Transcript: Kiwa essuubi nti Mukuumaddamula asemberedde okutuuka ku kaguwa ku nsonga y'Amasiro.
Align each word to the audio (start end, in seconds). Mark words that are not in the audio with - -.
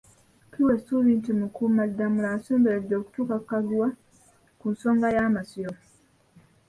Kiwa 0.51 0.71
essuubi 0.77 1.11
nti 1.19 1.31
Mukuumaddamula 1.39 2.27
asemberedde 2.37 2.93
okutuuka 2.97 3.35
ku 3.41 3.45
kaguwa 3.51 3.89
ku 4.59 4.65
nsonga 4.73 5.07
y'Amasiro. 5.15 5.73